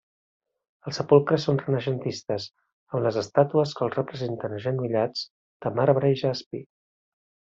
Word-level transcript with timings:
Els 0.91 0.99
sepulcres 0.99 1.43
són 1.47 1.59
renaixentistes, 1.63 2.47
amb 2.95 3.05
les 3.09 3.19
estàtues 3.23 3.75
que 3.79 3.85
els 3.89 3.99
representen 3.99 4.57
agenollats, 4.61 5.23
de 5.67 5.73
marbre 5.81 6.11
i 6.17 6.23
jaspi. 6.25 6.65